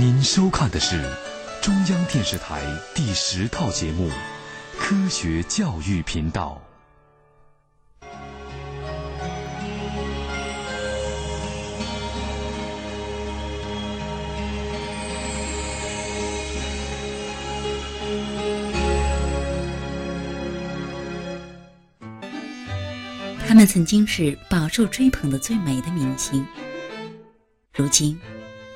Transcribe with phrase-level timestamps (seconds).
[0.00, 1.02] 您收看的是
[1.60, 2.62] 中央电视台
[2.94, 4.08] 第十套节目
[4.78, 6.62] 《科学教育频道》。
[23.48, 26.46] 他们曾经是饱受追捧的最美的明星，
[27.74, 28.16] 如今，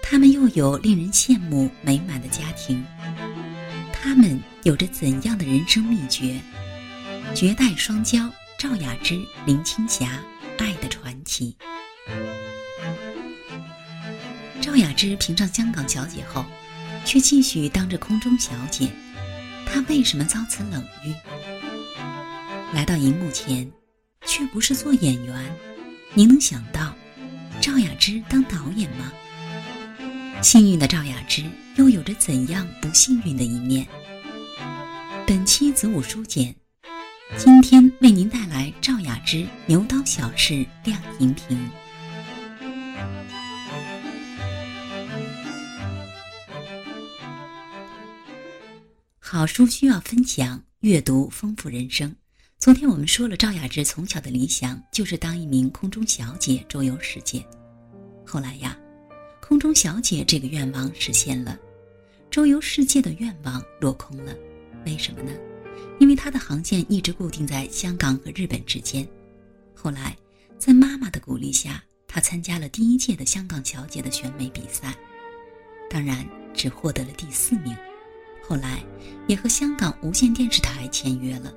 [0.02, 2.84] 他们又有令人羡慕美满的家庭。
[3.92, 6.38] 他们有着怎样的人生秘诀？
[7.34, 10.20] 绝代双骄赵雅芝、林青霞，
[10.58, 11.56] 爱的传奇。
[14.60, 16.44] 赵雅芝评上香港小姐后，
[17.06, 18.90] 却继续当着空中小姐，
[19.64, 21.14] 她为什么遭此冷遇？
[22.74, 23.70] 来到荧幕前。
[24.24, 25.56] 却不是做演员，
[26.14, 26.94] 您能想到
[27.60, 29.12] 赵雅芝当导演吗？
[30.40, 31.44] 幸运的赵雅芝
[31.76, 33.86] 又有着怎样不幸运的一面？
[35.26, 36.54] 本期子午书简，
[37.36, 41.58] 今天为您带来赵雅芝牛刀小试亮荧屏。
[49.18, 52.14] 好书需要分享，阅读丰富人生。
[52.58, 57.44] 昨天我们说了，赵雅芝从小的理想就是当一名空中小姐，周游世界。
[58.26, 58.76] 后来呀，
[59.52, 61.58] 空中小姐这个愿望实现了，
[62.30, 64.34] 周游世界的愿望落空了。
[64.86, 65.30] 为什么呢？
[66.00, 69.06] 因为她的航线一直固定在香港和日本之间。
[69.74, 70.16] 后来，
[70.56, 74.96] 在妈妈的鼓励下，她参加了第一届的香港小姐的选美比赛，
[75.90, 77.76] 当然只获得了第四名。
[78.42, 78.82] 后来，
[79.26, 81.52] 也和香港无线电视台签约了。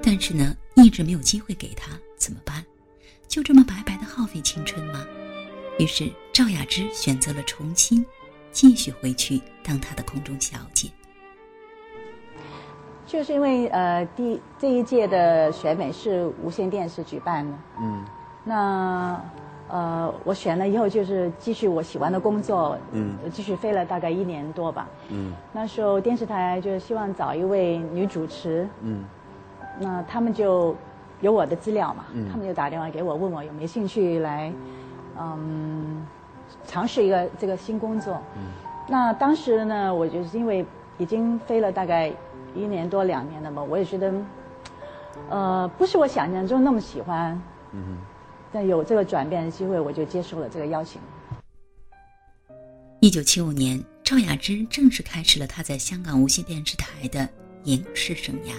[0.00, 2.64] 但是呢，一直没有机会给她，怎么办？
[3.26, 5.04] 就这么白白的耗费青春吗？
[5.78, 8.04] 于是赵雅芝选择了重新
[8.52, 10.88] 继续回去当她的空中小姐。
[13.06, 18.04] 就是因为呃，第这一届的选美是无线电视举办的，嗯，
[18.44, 19.20] 那
[19.68, 29.04] 呃，我选了以后就是继续我喜欢的工作，嗯，继续飞了大概一年多吧，嗯，那时候电视台就希望找一位女主持，嗯。
[29.80, 30.76] 那他们就
[31.20, 34.52] 有我的资料嘛，他们就打电话给我，问我有没有兴趣来，
[35.18, 36.06] 嗯，
[36.66, 38.20] 尝试一个这个新工作。
[38.88, 40.64] 那当时呢，我就是因为
[40.98, 42.12] 已经飞了大概
[42.54, 44.12] 一年多两年了嘛，我也觉得，
[45.30, 47.40] 呃，不是我想象中那么喜欢。
[47.72, 47.98] 嗯。
[48.52, 51.00] 但有这个转变的机会，我就接受了这个邀请。
[53.00, 57.28] 一九七五年，赵雅芝正式开始了她在香港无线电视台的
[57.64, 58.52] 影视生涯。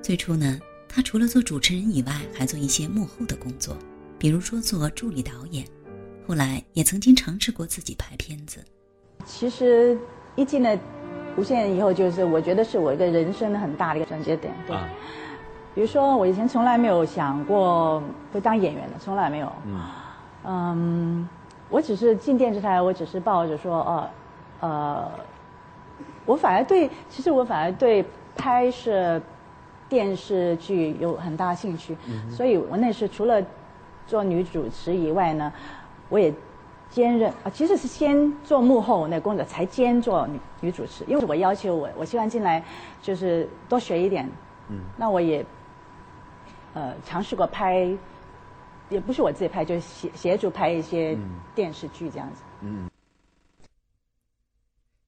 [0.00, 3.76] 最初呢，她除了做主持人以外，还做一些幕后的工作，
[4.20, 5.64] 比如说做助理导演。
[6.28, 8.62] 后来也曾经尝试过自己拍片子。
[9.24, 9.98] 其实
[10.36, 10.78] 一进了
[11.38, 14.52] 无线以后，就是我觉得是我一个人生的很大的一个转折点。
[14.66, 14.76] 对，
[15.74, 19.50] 比如说我以前从来没有想过会当演员的，从来没有。
[19.64, 19.80] 嗯。
[20.44, 21.28] 嗯，
[21.70, 24.10] 我只是进电视台，我只是抱着说，哦，
[24.60, 25.10] 呃，
[26.26, 28.04] 我反而对，其实我反而对
[28.36, 29.18] 拍摄。
[29.88, 31.96] 电视剧有很大兴趣，
[32.30, 33.42] 所以我那时除了
[34.10, 35.52] 做女主持以外呢，
[36.08, 36.34] 我也
[36.90, 41.04] 兼任啊，其实是先做幕后那工作，才兼做女女主持。
[41.06, 42.64] 因为我要求我，我希望进来
[43.00, 44.28] 就是多学一点。
[44.68, 45.46] 嗯，那我也
[46.74, 47.88] 呃尝试过拍，
[48.88, 51.16] 也不是我自己拍，就是协协助拍一些
[51.54, 52.42] 电视剧这样子。
[52.62, 52.90] 嗯。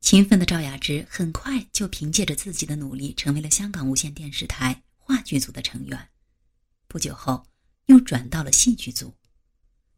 [0.01, 5.99] 勤奋的赵雅芝很快就凭借着自己的努力，成为了香港无线电视台话剧组的成员。
[6.87, 7.43] 不久后，
[7.87, 9.15] 又转到了戏剧组。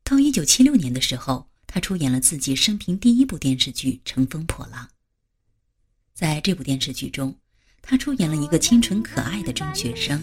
[0.02, 4.84] 到一九七六年的时候，他出演了自己生平第一部电视剧《乘风破浪》。
[6.14, 7.36] 在这部电视剧中，
[7.82, 10.22] 他出演了一个清纯可爱的中学生。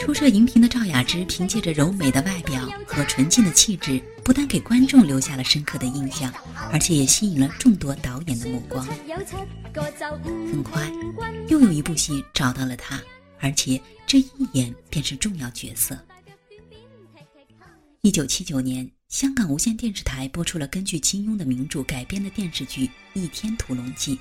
[0.00, 6.32] 初涉荧屏的赵雅芝，凭借着柔美的外表和纯净的气质，不但给观众留下了深刻的印象，
[6.70, 8.84] 而且也吸引了众多导演的目光。
[8.84, 10.92] 很快，
[11.48, 13.02] 又有一部戏找到了她，
[13.40, 13.80] 而且
[14.14, 15.98] 这一演便是重要角色。
[18.02, 24.16] 一九七九年，香港无线电视台播出了根据金庸的名著改编的电视剧《倚天屠龙记》。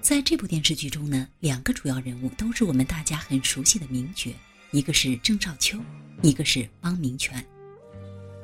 [0.00, 4.30] 在这部电视剧中呢，两个主要人物都是我们大家很熟悉的名角。
[4.70, 5.76] 一个是郑少秋，
[6.22, 7.44] 一个是汪明荃，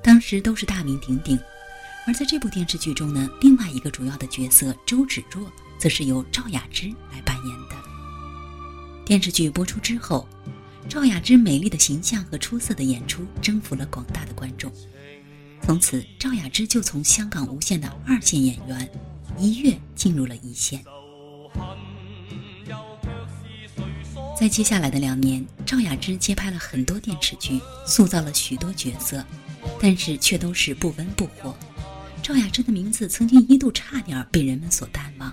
[0.02, 1.38] 当时都是大名鼎鼎。
[2.08, 5.48] 而在这部电视剧中呢，另外一个主要的角色周芷若，
[5.78, 7.53] 则是由赵雅芝来扮演。
[9.04, 10.26] 电视剧播出之后，
[10.88, 14.72] 赵雅芝美丽的形象和出色的演出征服了广大的观众。
[15.62, 18.90] 从此，赵雅芝就从香港无线的二线演员
[19.38, 20.82] 一跃进入了一线。
[24.38, 29.22] 在接下来的两年，赵雅芝接拍了很多电视剧，塑造了许多角色，
[29.80, 31.54] 但是却都是不温不火。
[32.22, 35.32] 赵雅芝的名字曾经一度差点被人们所淡忘。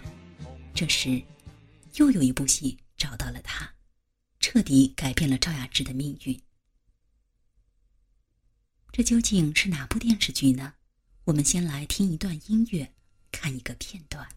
[0.73, 1.21] 这时，
[1.95, 3.74] 又有一部戏找到了他，
[4.39, 6.39] 彻底改变了赵雅芝的命运。
[8.92, 10.75] 这究竟是哪部电视剧呢？
[11.24, 12.94] 我们先来听一段音乐，
[13.31, 14.30] 看一个片段。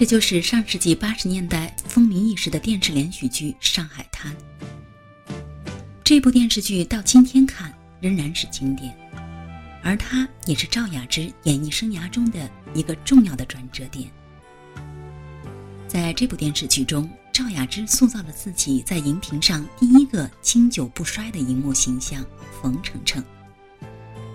[0.00, 4.34] 这就是上世纪八十年代风靡一时的电视连续剧《上海滩》。
[6.02, 7.70] 这部电视剧到今天看
[8.00, 8.96] 仍然是经典，
[9.82, 14.10] 而它也是赵雅芝演艺生涯中的一个重要的转折点。
[15.86, 22.24] 在这部电视剧中，赵雅芝塑造了自己在荧屏上第一个经久不衰的荧幕形象——
[22.62, 23.22] 冯程程。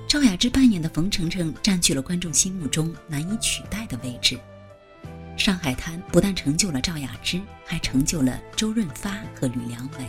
[0.08, 4.36] 赵雅芝扮演的冯程程占据了观众心目中难以取代的位置。
[5.38, 10.06] 《上海滩》不但成就了赵雅芝，还成就了周润发和吕良伟。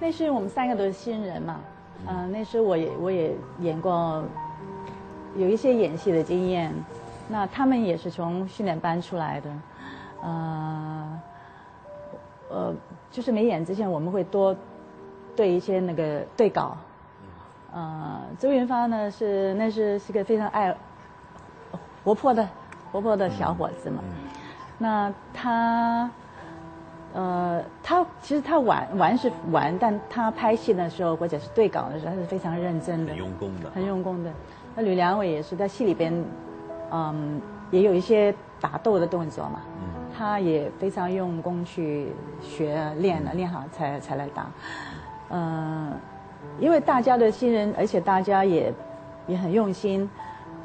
[0.00, 1.60] 那是我们三个都是新人嘛，
[2.06, 4.24] 嗯，那时我也我也演过，
[5.36, 6.72] 有一些演戏的经验。
[7.28, 9.50] 那他们也是从训练班出来的，
[10.22, 11.20] 呃，
[12.50, 12.74] 呃，
[13.10, 14.54] 就是没演之前我们会多
[15.34, 16.76] 对一些那个对稿。
[17.72, 20.76] 呃，周润发呢是那是是个非常爱
[22.02, 22.46] 活泼的。
[22.94, 24.00] 活泼的小伙子嘛，
[24.78, 26.08] 那他，
[27.12, 34.30] 呃，他其实他玩玩是玩，但他拍戏的时候或者是对稿的时候，他是非常认真的，很用功的，很用功的。
[34.76, 36.24] 那吕良伟也是在戏里边，
[36.92, 37.42] 嗯，
[37.72, 39.60] 也有一些打斗的动作嘛，
[40.16, 44.46] 他也非常用功去学练了，练好才才来打。
[45.30, 45.92] 嗯，
[46.60, 48.72] 因为大家的新人，而且大家也
[49.26, 50.08] 也很用心。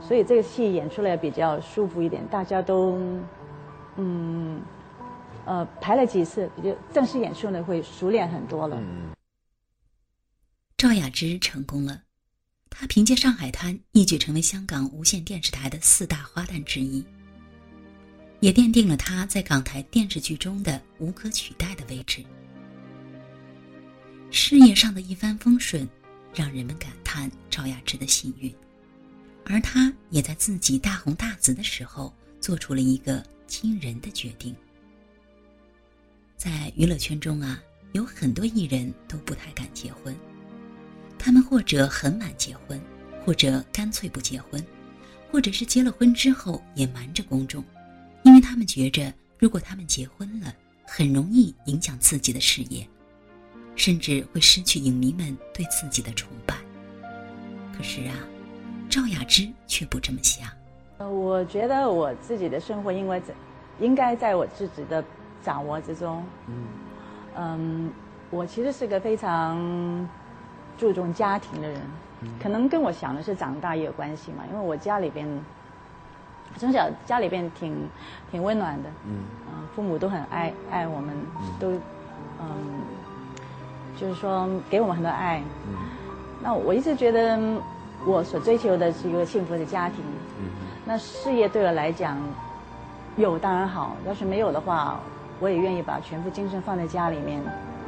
[0.02, 2.98] 所以这个戏演出来比较舒服一点，大家都，
[3.98, 4.62] 嗯，
[5.46, 8.82] 呃，排了几次，就正式演出呢会熟练很多了。
[10.78, 12.04] 赵雅芝成功了，
[12.70, 17.04] 她凭借《上海滩》一举成为香港无线电视台的四大花旦之一，
[18.40, 22.24] 也奠定了她在港台电视剧中的无可取代的位置。
[24.32, 25.88] 事业上的一帆风顺，
[26.34, 28.56] 让人们感叹赵雅芝的幸运。
[29.52, 34.56] 而他也在自己大红大紫的时候，做出了一个惊人的决定。
[36.38, 37.60] 在娱乐圈中啊，
[37.94, 40.16] 有很多艺人都不太敢结婚，
[41.18, 42.80] 他们或者很晚结婚，
[43.26, 44.64] 或者干脆不结婚，
[45.32, 47.66] 或者是结了婚之后也瞒着公众，
[48.22, 50.56] 因为他们觉着，如果他们结婚了，
[50.86, 52.88] 很容易影响自己的事业，
[53.76, 56.56] 甚至会失去影迷们对自己的崇拜。
[57.76, 58.16] 可是啊。
[58.90, 60.50] 赵雅芝却不这么想。
[60.98, 63.34] 呃，我觉得我自己的生活，因为在，
[63.80, 65.04] 应该在我自己的
[65.44, 66.24] 掌握之中。
[66.48, 66.54] 嗯。
[67.38, 67.92] 嗯，
[68.32, 70.10] 我其实是个非常
[70.76, 71.80] 注重家庭的人，
[72.42, 74.44] 可能跟我想的是长大也有关系嘛。
[74.52, 75.28] 因为我家里边
[76.58, 77.88] 从小家里边挺
[78.32, 78.90] 挺温暖的。
[79.06, 79.20] 嗯。
[79.76, 81.16] 父母都很爱爱我们，
[81.60, 81.72] 都
[82.42, 82.82] 嗯，
[83.96, 85.44] 就是说给我们很多爱。
[85.68, 85.76] 嗯。
[86.42, 87.40] 那我一直觉得。
[88.06, 90.00] 我所追求的是一个幸福的家庭，
[90.40, 90.50] 嗯
[90.86, 92.18] 那事业对我来讲
[93.18, 95.00] 有当然好，要是没有的话，
[95.40, 97.42] 我也愿意把全部精神放在家里面，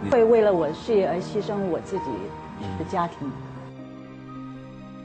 [0.09, 2.05] 会为了我事业而牺牲我自己
[2.77, 3.31] 的家庭。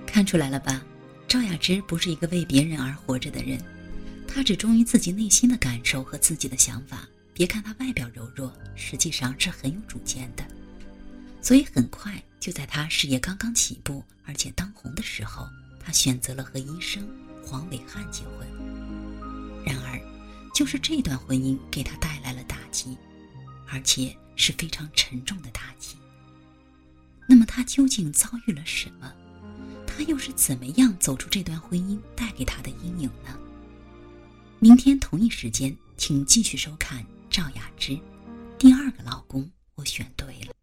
[0.07, 0.83] 看出来了吧？
[1.29, 3.59] 赵雅芝不是一个为别人而活着的人，
[4.27, 6.99] 她只忠于自己内心的感受和自己的想法。
[7.33, 10.45] 别看她外表柔弱，实际上是很有主见的。
[11.47, 14.03] 所以很快就在他事业刚刚起步。
[14.25, 15.49] 而且当红的时候，
[15.79, 17.09] 他选择了和医生
[17.45, 19.65] 黄伟汉结婚。
[19.65, 20.01] 然而，
[20.53, 22.99] 就是这段婚姻给他带来了打击，
[23.69, 25.95] 而且是非常沉重的打击。
[27.29, 29.13] 那么，他究竟遭遇了什么？
[29.87, 33.39] 他又是怎么样走出这段婚姻带给他的阴影呢？
[34.59, 37.97] 明天同一时间，请继续收看赵雅芝。
[38.59, 40.56] 第二个老公，我选对了。